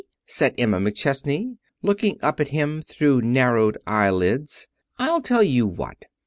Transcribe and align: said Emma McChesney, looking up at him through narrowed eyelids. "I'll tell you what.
said 0.25 0.55
Emma 0.57 0.79
McChesney, 0.79 1.57
looking 1.83 2.17
up 2.23 2.39
at 2.39 2.47
him 2.47 2.81
through 2.81 3.21
narrowed 3.21 3.77
eyelids. 3.85 4.67
"I'll 4.97 5.21
tell 5.21 5.43
you 5.43 5.67
what. 5.67 6.05